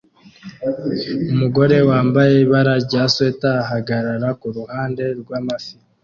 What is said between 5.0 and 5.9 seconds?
rwamafi